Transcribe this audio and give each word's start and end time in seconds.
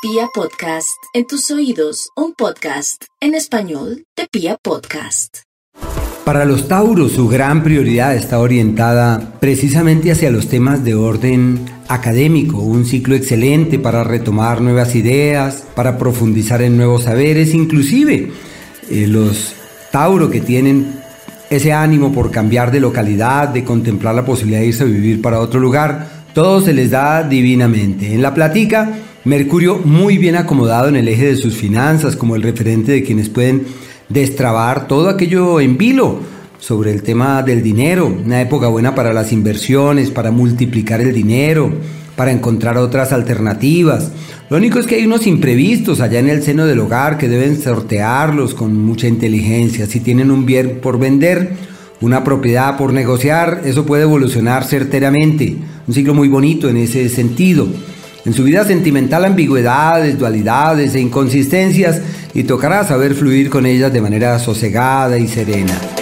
Pia 0.00 0.28
Podcast, 0.32 1.02
en 1.12 1.26
tus 1.26 1.50
oídos, 1.50 2.10
un 2.14 2.32
podcast 2.32 3.02
en 3.20 3.34
español 3.34 4.04
de 4.16 4.28
Pia 4.30 4.56
Podcast. 4.62 5.38
Para 6.24 6.44
los 6.44 6.68
Tauros, 6.68 7.10
su 7.10 7.26
gran 7.26 7.64
prioridad 7.64 8.14
está 8.14 8.38
orientada 8.38 9.34
precisamente 9.40 10.12
hacia 10.12 10.30
los 10.30 10.46
temas 10.46 10.84
de 10.84 10.94
orden 10.94 11.66
académico, 11.88 12.58
un 12.58 12.84
ciclo 12.84 13.16
excelente 13.16 13.80
para 13.80 14.04
retomar 14.04 14.60
nuevas 14.60 14.94
ideas, 14.94 15.64
para 15.74 15.98
profundizar 15.98 16.62
en 16.62 16.76
nuevos 16.76 17.02
saberes, 17.02 17.52
inclusive 17.52 18.30
eh, 18.88 19.08
los 19.08 19.52
Tauro 19.90 20.30
que 20.30 20.40
tienen 20.40 21.00
ese 21.50 21.72
ánimo 21.72 22.12
por 22.12 22.30
cambiar 22.30 22.70
de 22.70 22.78
localidad, 22.78 23.48
de 23.48 23.64
contemplar 23.64 24.14
la 24.14 24.24
posibilidad 24.24 24.60
de 24.60 24.66
irse 24.68 24.84
a 24.84 24.86
vivir 24.86 25.20
para 25.20 25.40
otro 25.40 25.58
lugar, 25.58 26.18
todo 26.34 26.60
se 26.60 26.72
les 26.72 26.92
da 26.92 27.24
divinamente. 27.24 28.14
En 28.14 28.22
la 28.22 28.32
platica, 28.32 28.96
Mercurio 29.28 29.76
muy 29.84 30.16
bien 30.16 30.36
acomodado 30.36 30.88
en 30.88 30.96
el 30.96 31.06
eje 31.06 31.26
de 31.26 31.36
sus 31.36 31.52
finanzas, 31.54 32.16
como 32.16 32.34
el 32.34 32.42
referente 32.42 32.92
de 32.92 33.02
quienes 33.02 33.28
pueden 33.28 33.66
destrabar 34.08 34.88
todo 34.88 35.10
aquello 35.10 35.60
en 35.60 35.76
vilo 35.76 36.20
sobre 36.58 36.92
el 36.92 37.02
tema 37.02 37.42
del 37.42 37.62
dinero, 37.62 38.06
una 38.06 38.40
época 38.40 38.68
buena 38.68 38.94
para 38.94 39.12
las 39.12 39.30
inversiones, 39.30 40.10
para 40.10 40.30
multiplicar 40.30 41.02
el 41.02 41.12
dinero, 41.12 41.70
para 42.16 42.32
encontrar 42.32 42.78
otras 42.78 43.12
alternativas. 43.12 44.12
Lo 44.48 44.56
único 44.56 44.78
es 44.78 44.86
que 44.86 44.94
hay 44.94 45.04
unos 45.04 45.26
imprevistos 45.26 46.00
allá 46.00 46.20
en 46.20 46.30
el 46.30 46.42
seno 46.42 46.64
del 46.64 46.80
hogar 46.80 47.18
que 47.18 47.28
deben 47.28 47.60
sortearlos 47.60 48.54
con 48.54 48.82
mucha 48.82 49.08
inteligencia. 49.08 49.86
Si 49.86 50.00
tienen 50.00 50.30
un 50.30 50.46
bien 50.46 50.78
por 50.80 50.98
vender, 50.98 51.52
una 52.00 52.24
propiedad 52.24 52.78
por 52.78 52.94
negociar, 52.94 53.60
eso 53.66 53.84
puede 53.84 54.04
evolucionar 54.04 54.64
certeramente. 54.64 55.58
Un 55.86 55.92
ciclo 55.92 56.14
muy 56.14 56.28
bonito 56.28 56.70
en 56.70 56.78
ese 56.78 57.10
sentido. 57.10 57.68
En 58.24 58.34
su 58.34 58.44
vida 58.44 58.64
sentimental 58.64 59.24
ambigüedades, 59.24 60.18
dualidades 60.18 60.94
e 60.94 61.00
inconsistencias 61.00 62.02
y 62.34 62.44
tocará 62.44 62.84
saber 62.84 63.14
fluir 63.14 63.50
con 63.50 63.66
ellas 63.66 63.92
de 63.92 64.00
manera 64.00 64.38
sosegada 64.38 65.18
y 65.18 65.28
serena. 65.28 65.97